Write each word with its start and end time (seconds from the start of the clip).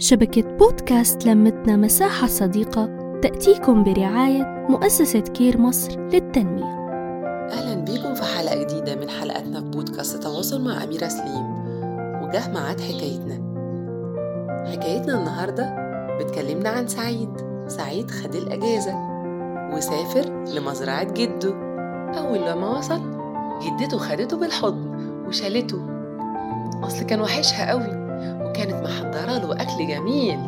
شبكة 0.00 0.42
بودكاست 0.42 1.26
لمتنا 1.26 1.76
مساحة 1.76 2.26
صديقة 2.26 2.86
تأتيكم 3.22 3.84
برعاية 3.84 4.66
مؤسسة 4.68 5.20
كير 5.20 5.58
مصر 5.58 6.00
للتنمية. 6.00 6.64
أهلا 7.52 7.74
بيكم 7.74 8.14
في 8.14 8.22
حلقة 8.22 8.62
جديدة 8.62 8.94
من 8.94 9.08
حلقاتنا 9.08 9.60
في 9.60 9.66
بودكاست 9.66 10.22
تواصل 10.22 10.64
مع 10.64 10.84
أميرة 10.84 11.08
سليم. 11.08 11.46
وجه 12.22 12.52
معاد 12.52 12.80
حكايتنا. 12.80 13.34
حكايتنا 14.72 15.18
النهاردة 15.18 15.76
بتكلمنا 16.20 16.68
عن 16.68 16.86
سعيد. 16.88 17.30
سعيد 17.68 18.10
خد 18.10 18.34
الأجازة. 18.34 18.94
وسافر 19.74 20.44
لمزرعة 20.54 21.12
جده 21.12 21.54
أول 22.18 22.38
لما 22.38 22.78
وصل 22.78 23.00
جدته 23.62 23.98
خدته 23.98 24.36
بالحضن 24.36 24.96
وشالته. 25.28 25.78
أصل 26.82 27.06
كان 27.06 27.20
وحشها 27.20 27.70
قوي. 27.70 28.05
وكانت 28.56 28.74
محضرة 28.88 29.38
له 29.38 29.52
أكل 29.52 29.86
جميل. 29.88 30.38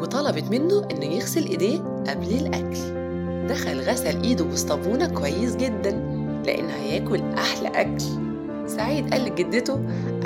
وطلبت 0.00 0.50
منه 0.50 0.82
إنه 0.90 1.04
يغسل 1.04 1.46
إيديه 1.46 1.78
قبل 2.08 2.26
الأكل. 2.28 3.04
دخل 3.48 3.80
غسل 3.80 4.22
إيده 4.22 4.44
بالصابونة 4.44 5.06
كويس 5.06 5.56
جدا 5.56 5.90
لأن 6.46 6.68
هياكل 6.68 7.20
أحلى 7.38 7.68
أكل. 7.68 8.04
سعيد 8.66 9.12
قال 9.12 9.24
لجدته 9.24 9.80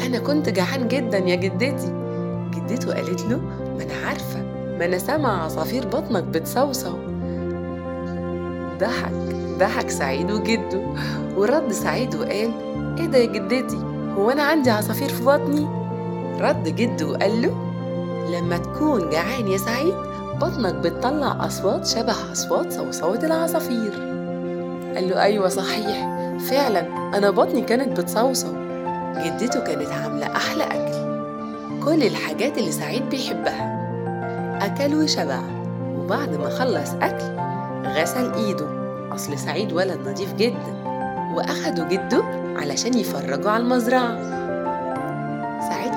أنا 0.07 0.19
كنت 0.19 0.49
جعان 0.49 0.89
جدا 0.89 1.19
يا 1.19 1.35
جدتي. 1.35 1.93
جدته 2.55 2.95
قالت 2.95 3.21
له 3.23 3.37
ما 3.77 3.83
أنا 3.83 4.07
عارفة 4.07 4.43
ما 4.79 4.85
أنا 4.85 4.99
سامعة 4.99 5.45
عصافير 5.45 5.87
بطنك 5.87 6.25
بتصوصو 6.25 6.93
ضحك 8.81 9.13
ضحك 9.59 9.91
سعيد 9.91 10.31
وجده. 10.31 10.83
ورد 11.37 11.73
سعيد 11.73 12.15
وقال 12.15 12.51
إيه 12.99 13.07
ده 13.07 13.19
يا 13.19 13.27
جدتي 13.27 13.79
هو 14.19 14.31
أنا 14.31 14.43
عندي 14.43 14.71
عصافير 14.71 15.09
في 15.09 15.25
بطني؟ 15.25 15.78
رد 16.41 16.69
جده 16.77 17.07
وقال 17.07 17.43
له 17.43 17.55
لما 18.39 18.59
تكون 18.59 19.11
جعان 19.11 19.49
يا 19.49 19.59
سعيد 19.59 19.95
بطنك 20.41 20.75
بتطلع 20.75 21.47
أصوات 21.47 21.87
شبه 21.87 22.33
أصوات 22.33 22.73
صوصوة 22.73 23.25
العصافير. 23.25 23.93
قال 24.95 25.09
له 25.09 25.23
أيوة 25.23 25.49
صحيح 25.49 26.09
فعلا 26.51 26.81
أنا 27.19 27.31
بطني 27.31 27.61
كانت 27.61 28.01
بتصوصو. 28.01 28.49
جدته 29.25 29.61
كانت 29.61 29.89
عاملة 29.89 30.27
أحلى 30.27 30.65
أكل. 30.65 30.99
كل 31.85 32.03
الحاجات 32.03 32.59
اللي 32.59 32.73
سعيد 32.73 33.09
بيحبها. 33.11 33.79
أكل 34.63 34.95
وشبع. 34.95 35.41
وبعد 35.99 36.35
ما 36.35 36.51
خلص 36.51 36.91
أكل 37.03 37.39
غسل 38.01 38.35
إيده. 38.35 38.67
أصل 39.15 39.39
سعيد 39.39 39.73
ولد 39.73 40.09
نظيف 40.09 40.35
جدا. 40.35 40.75
وأخدوا 41.35 41.89
جده 41.89 42.23
علشان 42.57 42.99
يفرجوا 42.99 43.51
على 43.51 43.63
المزرعة. 43.63 44.38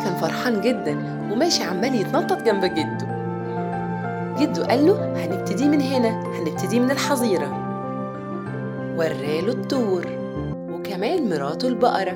كان 0.04 0.16
فرحان 0.16 0.62
جدا 0.62 0.92
وماشي 1.32 1.64
عمال 1.64 1.96
يتنطط 1.96 2.42
جنب 2.42 2.66
جده. 2.66 3.22
جده 4.40 4.66
قال 4.66 4.86
له 4.86 5.26
هنبتدي 5.26 5.68
من 5.68 5.82
هنا 5.82 6.10
هنبتدي 6.10 6.80
من 6.80 6.92
الحظيرة. 6.92 7.68
وراله 8.98 9.52
الطور 9.52 10.06
وكمان 10.74 11.30
مراته 11.30 11.68
البقرة 11.68 12.14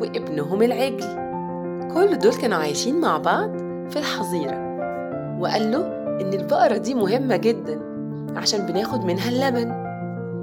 وابنهم 0.00 0.62
العجل. 0.62 1.28
كل 1.94 2.18
دول 2.18 2.34
كانوا 2.34 2.58
عايشين 2.58 3.00
مع 3.00 3.18
بعض 3.18 3.50
في 3.90 3.96
الحظيرة. 3.98 4.68
وقال 5.40 5.72
له 5.72 5.86
إن 6.20 6.32
البقرة 6.32 6.76
دي 6.76 6.94
مهمة 6.94 7.36
جدا 7.36 7.80
عشان 8.36 8.66
بناخد 8.66 9.04
منها 9.04 9.28
اللبن. 9.28 9.88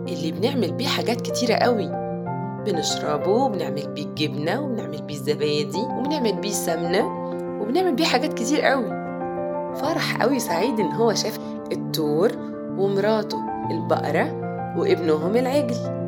اللي 0.07 0.31
بنعمل 0.31 0.71
بيه 0.71 0.87
حاجات 0.87 1.21
كتيرة 1.21 1.53
قوي. 1.53 2.04
بنشربه 2.65 3.31
وبنعمل 3.31 3.87
بيه 3.95 4.03
الجبنة 4.05 4.61
وبنعمل 4.61 5.01
بيه 5.01 5.15
الزبادي 5.15 5.81
وبنعمل 5.97 6.33
بيه 6.33 6.49
السمنة 6.49 7.07
وبنعمل 7.61 7.95
بيه 7.95 8.05
حاجات 8.05 8.33
كتير 8.33 8.61
قوي. 8.61 9.05
فرح 9.75 10.21
قوي 10.21 10.39
سعيد 10.39 10.79
إن 10.79 10.91
هو 10.91 11.13
شاف 11.13 11.39
التور 11.71 12.31
ومراته 12.77 13.37
البقرة 13.71 14.41
وابنهم 14.77 15.35
العجل. 15.35 16.05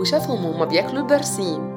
وشافهم 0.00 0.44
هما 0.44 0.64
بياكلوا 0.64 1.02
البرسيم. 1.02 1.72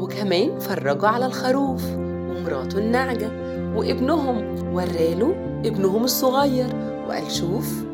وكمان 0.00 0.58
فرجوا 0.58 1.08
على 1.08 1.26
الخروف 1.26 1.84
ومراته 1.94 2.78
النعجة 2.78 3.30
وابنهم 3.76 4.36
وراله 4.74 5.34
ابنهم 5.64 6.04
الصغير. 6.04 6.66
وقال 7.08 7.30
شوف 7.30 7.84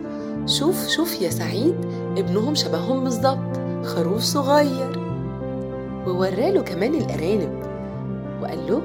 شوف 0.46 0.88
شوف 0.88 1.22
يا 1.22 1.30
سعيد 1.30 1.74
ابنهم 2.18 2.54
شبههم 2.54 3.04
بالظبط 3.04 3.56
خروف 3.84 4.20
صغير. 4.20 5.05
ووراله 6.06 6.62
كمان 6.62 6.94
الأرانب. 6.94 7.62
وقال 8.42 8.66
له 8.66 8.82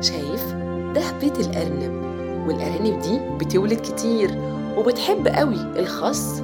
شايف؟ 0.00 0.54
ده 0.94 1.02
بيت 1.20 1.40
الأرنب. 1.40 2.08
والأرانب 2.48 3.00
دي 3.00 3.20
بتولد 3.38 3.80
كتير 3.80 4.38
وبتحب 4.76 5.28
قوي 5.28 5.60
الخس 5.76 6.42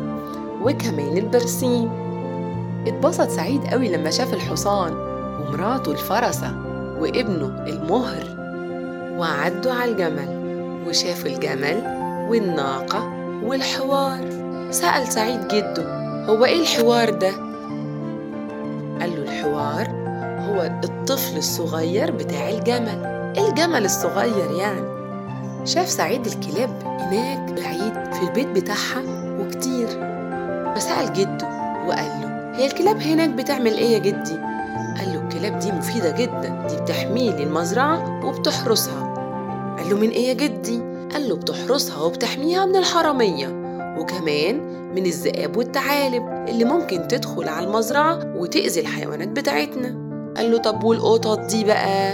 وكمان 0.63 1.19
البرسيم. 1.19 1.91
اتبسط 2.87 3.29
سعيد 3.29 3.65
قوي 3.65 3.89
لما 3.89 4.11
شاف 4.11 4.35
الحصان 4.35 4.93
ومراته 5.41 5.93
الفرسة 5.93 6.55
وابنه 7.01 7.65
المهر. 7.67 8.25
وعدوا 9.19 9.73
على 9.73 9.91
الجمل 9.91 10.45
وشافوا 10.89 11.31
الجمل 11.31 11.83
والناقة 12.31 13.13
والحوار. 13.45 14.31
سأل 14.71 15.07
سعيد 15.07 15.49
جده 15.49 16.05
هو 16.27 16.45
إيه 16.45 16.61
الحوار 16.61 17.11
ده؟ 17.11 17.31
قال 19.01 19.11
له 19.11 19.23
الحوار 19.23 20.04
هو 20.55 20.63
الطفل 20.85 21.37
الصغير 21.37 22.11
بتاع 22.11 22.49
الجمل. 22.49 23.05
الجمل 23.39 23.85
الصغير 23.85 24.51
يعني. 24.59 24.95
شاف 25.67 25.89
سعيد 25.89 26.27
الكلاب 26.27 26.71
هناك 26.85 27.53
بعيد 27.53 28.15
في 28.15 28.23
البيت 28.23 28.49
بتاعها 28.49 29.03
وكتير. 29.41 29.87
فسأل 30.77 31.13
جده 31.13 31.49
وقال 31.87 32.07
له 32.21 32.57
هي 32.57 32.67
الكلاب 32.67 33.01
هناك 33.01 33.31
بتعمل 33.31 33.73
إيه 33.73 33.93
يا 33.93 33.99
جدي؟ 33.99 34.39
قال 34.99 35.13
له 35.13 35.23
الكلاب 35.23 35.59
دي 35.59 35.73
مفيدة 35.73 36.11
جدا. 36.11 36.67
دي 36.69 36.77
بتحمي 36.77 37.31
لي 37.31 37.43
المزرعة 37.43 38.27
وبتحرسها. 38.27 39.15
قال 39.79 39.91
له 39.91 39.97
من 39.97 40.09
إيه 40.09 40.29
يا 40.29 40.35
جدي؟ 40.35 40.83
قال 41.13 41.29
له 41.29 41.37
بتحرسها 41.37 42.03
وبتحميها 42.03 42.67
من 42.67 42.77
الحرامية 42.77 43.49
وكمان 43.99 44.75
من 44.95 45.07
الذئاب 45.07 45.57
والثعالب 45.57 46.23
اللي 46.49 46.65
ممكن 46.65 47.09
تدخل 47.09 47.49
على 47.49 47.67
المزرعة 47.67 48.19
وتأذي 48.37 48.81
الحيوانات 48.81 49.29
بتاعتنا. 49.29 50.04
قال 50.37 50.51
له 50.51 50.59
طب 50.59 50.85
والقطط 50.85 51.39
دي 51.41 51.65
بقى؟ 51.65 52.13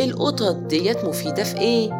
القطط 0.00 0.56
ديت 0.56 1.04
مفيدة 1.04 1.42
في 1.44 1.58
إيه؟ 1.58 1.90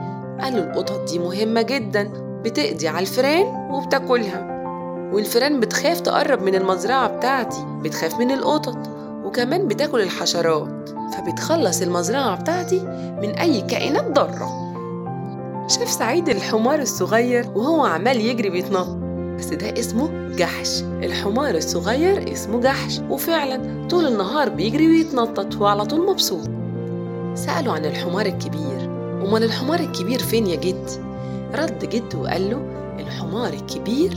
قال 0.41 0.57
له 0.57 0.63
القطط 0.63 1.11
دي 1.11 1.19
مهمة 1.19 1.63
جدا 1.63 2.13
بتقضي 2.45 2.89
على 2.89 3.01
الفئران 3.01 3.71
وبتاكلها. 3.71 4.49
والفئران 5.13 5.61
بتخاف 5.61 6.01
تقرب 6.01 6.43
من 6.43 6.55
المزرعة 6.55 7.17
بتاعتي 7.17 7.65
بتخاف 7.83 8.19
من 8.19 8.31
القطط 8.31 8.79
وكمان 9.25 9.69
بتاكل 9.69 10.01
الحشرات 10.01 10.89
فبتخلص 10.89 11.83
المزرعة 11.83 12.41
بتاعتي 12.41 12.81
من 13.23 13.31
أي 13.31 13.61
كائنات 13.61 14.05
ضارة. 14.13 14.73
شاف 15.69 15.89
سعيد 15.91 16.29
الحمار 16.29 16.79
الصغير 16.81 17.51
وهو 17.55 17.85
عمال 17.85 18.21
يجري 18.21 18.51
بيتنطط. 18.51 19.02
بس 19.39 19.47
ده 19.47 19.81
اسمه 19.81 20.29
جحش. 20.37 20.83
الحمار 20.83 21.55
الصغير 21.55 22.33
اسمه 22.33 22.61
جحش. 22.61 23.01
وفعلا 23.11 23.89
طول 23.89 24.07
النهار 24.07 24.49
بيجري 24.49 24.89
ويتنطط 24.89 25.61
وعلى 25.61 25.85
طول 25.85 26.07
مبسوط. 26.07 26.49
سألوا 27.35 27.73
عن 27.73 27.85
الحمار 27.85 28.27
الكبير. 28.27 28.81
أمال 29.27 29.45
الحمار 29.45 29.81
الكبير 29.81 30.19
فين 30.19 30.47
يا 30.47 30.57
جدي؟ 30.57 31.01
رد 31.55 31.89
جده 31.89 32.19
وقال 32.19 32.51
له 32.51 32.63
الحمار 32.99 33.53
الكبير 33.53 34.11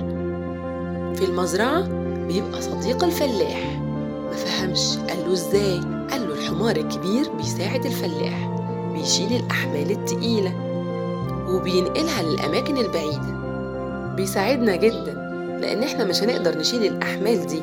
في 1.16 1.26
المزرعة 1.30 1.82
بيبقى 2.28 2.62
صديق 2.62 3.04
الفلاح. 3.04 3.80
ما 4.26 4.36
فهمش. 4.36 4.98
قال 4.98 5.18
له 5.28 5.34
إزاي؟ 5.34 5.80
قال 6.12 6.28
له 6.30 6.34
الحمار 6.34 6.76
الكبير 6.76 7.30
بيساعد 7.38 7.86
الفلاح 7.86 8.52
بيشيل 8.94 9.34
الأحمال 9.44 9.92
التقيلة 9.92 10.54
وبينقلها 11.50 12.24
للأماكن 12.24 12.78
البعيدة. 12.78 13.36
بيساعدنا 14.16 14.76
جدا. 14.76 15.15
لأن 15.66 15.84
إحنا 15.84 16.04
مش 16.04 16.24
هنقدر 16.24 16.58
نشيل 16.58 16.84
الأحمال 16.86 17.48
دي. 17.48 17.62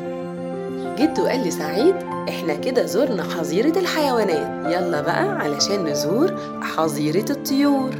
جده 1.02 1.30
قال 1.30 1.40
لسعيد 1.48 1.94
إحنا 2.28 2.54
كده 2.54 2.86
زرنا 2.86 3.22
حظيرة 3.22 3.78
الحيوانات. 3.78 4.72
يلا 4.72 5.00
بقى 5.00 5.28
علشان 5.38 5.84
نزور 5.84 6.34
حظيرة 6.62 7.30
الطيور. 7.30 7.90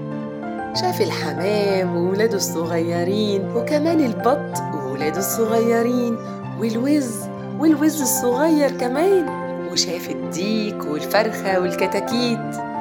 شاف 0.81 1.00
الحمام 1.00 1.96
وولاده 1.96 2.37
الصغيرين 2.37 3.50
وكمان 3.56 4.00
البط 4.04 4.58
وولاده 4.75 5.19
الصغيرين 5.19 6.16
والوز 6.60 7.14
والوز 7.58 8.00
الصغير 8.00 8.70
كمان. 8.70 9.26
وشاف 9.72 10.10
الديك 10.10 10.84
والفرخة 10.84 11.60
والكتاكيت. 11.60 12.72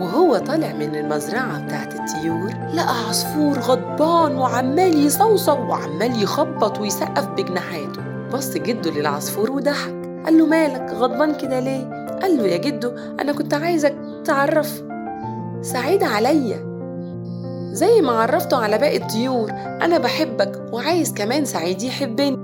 وهو 0.00 0.38
طالع 0.38 0.72
من 0.72 0.96
المزرعة 0.96 1.66
بتاعت 1.66 1.94
الطيور 1.94 2.50
لقى 2.74 3.08
عصفور 3.08 3.58
غضبان 3.58 4.36
وعمال 4.36 5.06
يصوصو 5.06 5.52
وعمال 5.52 6.22
يخبط 6.22 6.78
ويسقف 6.78 7.28
بجناحاته 7.28 8.02
بص 8.32 8.48
جده 8.52 8.90
للعصفور 8.90 9.50
وضحك. 9.50 9.94
قال 10.24 10.38
له 10.38 10.46
مالك؟ 10.46 10.90
غضبان 10.90 11.34
كده 11.34 11.60
ليه؟ 11.60 12.08
قال 12.22 12.36
له 12.36 12.46
يا 12.46 12.56
جدو 12.56 12.92
أنا 13.20 13.32
كنت 13.32 13.54
عايزك 13.54 13.94
تعرف 14.24 14.82
سعيد 15.60 16.02
عليا. 16.02 16.72
زي 17.72 18.00
ما 18.00 18.12
عرفته 18.12 18.56
على 18.56 18.78
باقي 18.78 18.96
الطيور 18.96 19.50
أنا 19.60 19.98
بحبك 19.98 20.62
وعايز 20.72 21.12
كمان 21.14 21.44
سعيد 21.44 21.82
يحبني. 21.82 22.38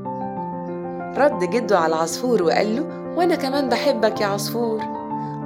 رد 1.17 1.45
جده 1.51 1.79
على 1.79 1.95
العصفور 1.95 2.43
وقال 2.43 2.77
له 2.77 3.15
وأنا 3.17 3.35
كمان 3.35 3.69
بحبك 3.69 4.21
يا 4.21 4.27
عصفور. 4.27 4.98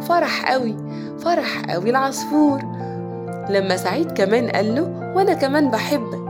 فرح 0.09 0.53
قوي 0.53 0.77
فرح 1.19 1.63
قوي 1.71 1.91
العصفور. 1.91 2.63
لما 3.51 3.77
سعيد 3.77 4.13
كمان 4.13 4.49
قال 4.49 4.75
له 4.75 5.13
وأنا 5.17 5.35
كمان 5.35 5.71
بحبك 5.71 6.21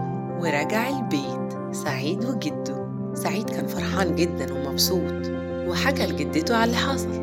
ورجع 0.40 0.88
البيت 0.88 1.72
سعيد 1.72 2.24
وجده. 2.24 2.82
سعيد 3.14 3.50
كان 3.50 3.66
فرحان 3.66 4.14
جدا 4.14 4.46
ومبسوط 4.54 5.30
وحكى 5.69 6.06
لجدته 6.06 6.56
على 6.56 6.64
اللي 6.64 6.76
حصل. 6.76 7.22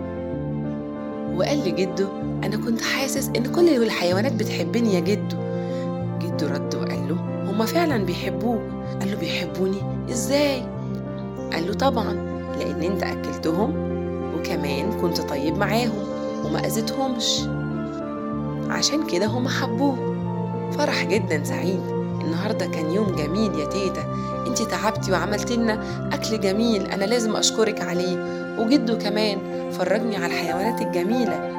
وقال 1.36 1.60
لجده 1.60 2.08
أنا 2.44 2.58
كنت 2.58 2.82
حاسس 2.82 3.32
إن 3.38 3.44
كل 3.52 3.70
الحيوانات 3.84 4.34
بتحبني 4.34 4.96
يا 4.96 5.00
جدو 5.00 5.38
جده 6.22 6.48
رد 6.48 6.76
وقال 6.76 7.08
له 7.10 7.16
هما 7.52 7.66
فعلا 7.66 8.06
بيحبوك. 8.06 8.62
قال 9.00 9.12
له 9.12 9.18
بيحبوني؟ 9.18 9.82
إزاي؟ 10.10 10.62
قال 11.54 11.68
له 11.68 11.74
طبعا 11.74 12.14
لأن 12.60 12.84
أنت 12.84 13.04
أكلتهم 13.04 13.74
وكمان 14.36 14.92
كنت 15.02 15.22
طيب 15.22 15.58
معاهم. 15.58 16.09
وما 16.46 16.66
أذيتهمش. 16.66 17.42
عشان 18.70 19.08
كده 19.08 19.26
هما 19.26 19.50
حبوك 19.50 19.98
فرح 20.78 21.04
جدا 21.04 21.44
سعيد. 21.44 21.82
النهارده 22.22 22.66
كان 22.66 22.92
يوم 22.92 23.16
جميل 23.16 23.60
يا 23.60 23.66
تيتا. 23.66 24.04
انتي 24.48 24.66
تعبتي 24.66 25.12
وعملت 25.12 25.52
لنا 25.52 25.84
أكل 26.14 26.40
جميل. 26.40 26.86
أنا 26.86 27.06
لازم 27.06 27.36
أشكرك 27.36 27.82
عليه. 27.82 28.18
وجده 28.60 28.96
كمان. 28.96 29.38
فرجني 29.72 30.16
على 30.16 30.26
الحيوانات 30.26 30.82
الجميلة. 30.82 31.52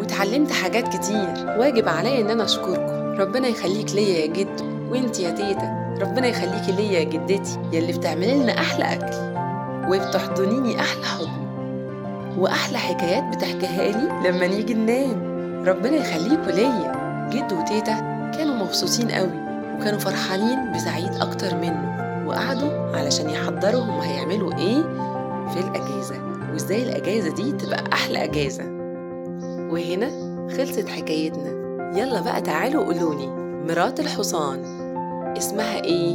واتعلمت 0.00 0.52
حاجات 0.52 0.96
كتير. 0.96 1.56
واجب 1.58 1.88
عليا 1.88 2.20
إن 2.20 2.30
أنا 2.30 2.44
أشكركم. 2.44 3.20
ربنا 3.20 3.48
يخليك 3.48 3.94
ليا 3.94 4.18
يا 4.18 4.26
جد. 4.26 4.60
وانتي 4.90 5.22
يا 5.22 5.30
تيتا. 5.30 5.96
ربنا 6.00 6.26
يخليكي 6.26 6.72
ليا 6.72 6.98
يا 6.98 7.04
جدتي. 7.04 7.58
يلي 7.72 7.92
بتعملي 7.92 8.34
لنا 8.34 8.52
أحلى 8.58 8.84
أكل. 8.84 9.34
وبتحضنيني 9.88 10.80
أحلى 10.80 11.04
حضن 11.04 11.43
وأحلى 12.38 12.78
حكايات 12.78 13.36
بتحكيها 13.36 13.82
لي 13.92 14.28
لما 14.30 14.46
نيجي 14.46 14.74
ننام. 14.74 15.34
ربنا 15.66 15.96
يخليكوا 15.96 16.52
ليا. 16.52 17.04
جد 17.32 17.52
وتيتا 17.52 17.94
كانوا 18.36 18.54
مبسوطين 18.54 19.10
قوي 19.10 19.30
وكانوا 19.76 19.98
فرحانين 19.98 20.72
بسعيد 20.72 21.14
أكتر 21.14 21.54
منه 21.54 21.94
وقعدوا 22.28 22.96
علشان 22.96 23.30
يحضروا 23.30 23.80
هم 23.80 24.00
هيعملوا 24.00 24.52
إيه 24.58 24.82
في 25.48 25.60
الأجازة 25.60 26.14
وإزاي 26.52 26.82
الأجازة 26.82 27.34
دي 27.34 27.52
تبقى 27.52 27.84
أحلى 27.92 28.24
أجازة. 28.24 28.64
وهنا 29.72 30.08
خلصت 30.56 30.88
حكايتنا. 30.88 31.50
يلا 31.98 32.20
بقى 32.20 32.40
تعالوا 32.40 32.84
قولوني. 32.84 33.26
مرات 33.68 34.00
الحصان. 34.00 34.64
اسمها 35.38 35.84
إيه؟ 35.84 36.14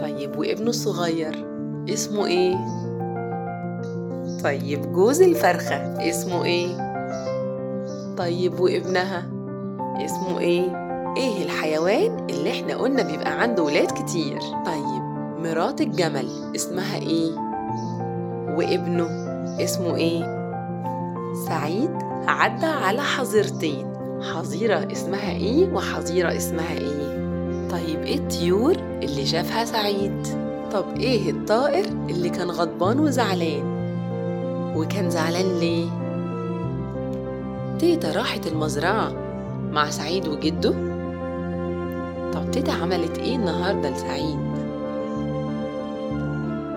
طيب 0.00 0.38
وابنه 0.38 0.68
الصغير. 0.68 1.46
اسمه 1.88 2.26
إيه؟ 2.26 2.56
طيب 4.44 4.92
جوز 4.92 5.20
الفرخة. 5.22 5.76
اسمه 6.10 6.44
إيه؟ 6.44 6.88
طيب 8.16 8.60
وابنها؟ 8.60 9.22
اسمه 10.04 10.38
إيه؟ 10.38 10.88
إيه 11.16 11.44
الحيوان 11.44 12.26
اللي 12.30 12.50
إحنا 12.50 12.76
قلنا 12.76 13.02
بيبقى 13.02 13.42
عنده 13.42 13.62
ولاد 13.62 13.90
كتير؟ 13.90 14.38
طيب 14.66 15.02
مرات 15.44 15.80
الجمل 15.80 16.28
اسمها 16.56 16.96
إيه؟ 16.96 17.30
وابنه 18.56 19.08
اسمه 19.64 19.96
إيه؟ 19.96 20.38
سعيد. 21.48 21.90
عدى 22.28 22.66
على 22.66 23.02
حظيرتين. 23.02 23.86
حظيرة 24.34 24.88
اسمها 24.92 25.30
إيه 25.30 25.72
وحظيرة 25.72 26.36
اسمها 26.36 26.72
إيه؟ 26.78 27.18
طيب 27.70 28.02
إيه 28.02 28.18
الطيور 28.18 28.72
اللي 29.02 29.26
شافها 29.26 29.64
سعيد؟ 29.64 30.26
طب 30.72 30.84
إيه 30.96 31.30
الطائر 31.30 31.84
اللي 31.84 32.28
كان 32.30 32.50
غضبان 32.50 33.00
وزعلان؟ 33.00 33.77
وكان 34.78 35.10
زعلان 35.10 35.58
ليه 35.58 35.88
تيتا 37.78 38.12
راحت 38.12 38.46
المزرعة 38.46 39.12
مع 39.72 39.90
سعيد 39.90 40.28
وجده 40.28 40.70
طب 42.32 42.50
تيتا 42.50 42.70
عملت 42.72 43.18
إيه 43.18 43.36
النهاردة 43.36 43.90
لسعيد؟ 43.90 44.38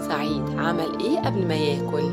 سعيد 0.07 0.43
عمل 0.57 0.99
إيه 0.99 1.19
قبل 1.19 1.47
ما 1.47 1.55
ياكل؟ 1.55 2.11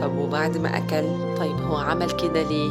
طب 0.00 0.16
وبعد 0.18 0.56
ما 0.58 0.76
أكل 0.78 1.04
طيب 1.38 1.56
هو 1.56 1.76
عمل 1.76 2.10
كده 2.10 2.42
ليه؟ 2.42 2.70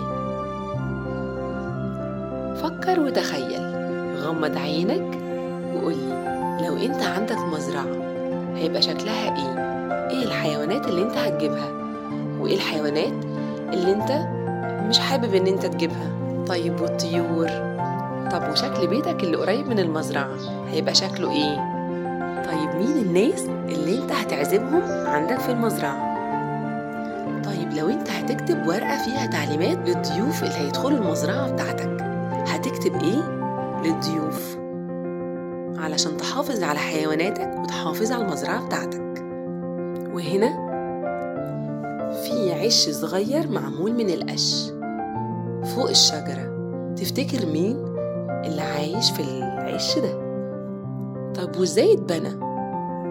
فكر 2.55 2.99
وتخيل 2.99 3.73
غمض 4.17 4.57
عينك 4.57 5.17
وقولي 5.75 6.23
لو 6.67 6.77
أنت 6.77 7.03
عندك 7.03 7.37
مزرعة 7.53 7.87
هيبقى 8.55 8.81
شكلها 8.81 9.35
إيه؟ 9.37 9.82
إيه 10.11 10.23
الحيوانات 10.23 10.87
اللي 10.87 11.01
انت 11.01 11.17
هتجيبها؟ 11.17 11.71
وايه 12.39 12.55
الحيوانات 12.55 13.13
اللي 13.73 13.91
انت 13.93 14.11
مش 14.89 14.99
حابب 14.99 15.33
ان 15.35 15.47
انت 15.47 15.65
تجيبها؟ 15.65 16.11
طيب 16.47 16.81
والطيور 16.81 17.47
طب 18.31 18.51
وشكل 18.51 18.87
بيتك 18.87 19.23
اللي 19.23 19.37
قريب 19.37 19.67
من 19.67 19.79
المزرعة 19.79 20.29
هيبقى 20.69 20.95
شكله 20.95 21.31
إيه؟ 21.31 21.55
طيب 22.45 22.75
مين 22.75 22.97
الناس 22.97 23.45
اللي 23.45 23.97
انت 24.03 24.11
هتعزمهم 24.11 25.07
عندك 25.07 25.39
في 25.39 25.51
المزرعة؟ 25.51 26.13
طيب 27.43 27.73
لو 27.73 27.89
انت 27.89 28.09
هتكتب 28.09 28.67
ورقة 28.67 28.97
فيها 28.97 29.25
تعليمات 29.25 29.77
للضيوف 29.89 30.43
اللي 30.43 30.55
هيدخلوا 30.55 30.97
المزرعة 30.97 31.51
بتاعتك 31.51 32.01
هتكتب 32.47 32.93
إيه 33.03 33.21
للضيوف؟ 33.83 34.57
علشان 35.83 36.17
تحافظ 36.17 36.63
على 36.63 36.79
حيواناتك 36.79 37.51
وتحافظ 37.63 38.11
على 38.11 38.23
المزرعة 38.25 38.65
بتاعتك 38.65 39.12
وهنا 40.13 40.63
في 42.23 42.53
عش 42.53 42.89
صغير 42.89 43.47
معمول 43.51 43.93
من 43.93 44.09
القش 44.09 44.71
فوق 45.75 45.89
الشجرة. 45.89 46.53
تفتكر 46.95 47.45
مين 47.45 47.77
اللي 48.45 48.61
عايش 48.61 49.11
في 49.11 49.19
العش 49.19 49.99
ده؟ 49.99 50.23
طب 51.35 51.59
وازاي 51.59 51.93
اتبنى 51.93 52.29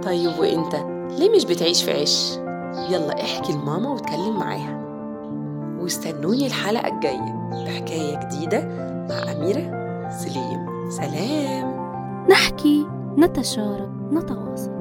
طيب 0.02 0.30
وإنت 0.38 0.74
ليه 1.18 1.30
مش 1.36 1.44
بتعيش 1.44 1.82
في 1.84 1.92
عش 2.00 2.36
يلا 2.90 3.22
احكي 3.22 3.52
لماما 3.52 3.88
واتكلم 3.90 4.36
معاها. 4.38 4.82
واستنوني 5.80 6.46
الحلقة 6.46 6.94
الجاية 6.94 7.48
بحكاية 7.66 8.20
جديدة 8.20 8.60
مع 9.10 9.32
أميرة 9.32 9.82
سليم. 10.10 10.90
سلام. 10.90 11.72
نحكي 12.30 12.86
نتشارك 13.18 13.90
نتواصل. 14.12 14.71